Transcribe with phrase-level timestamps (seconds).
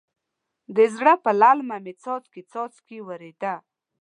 [0.75, 3.53] د زړه پر للمه مې څاڅکی څاڅکی ورېده.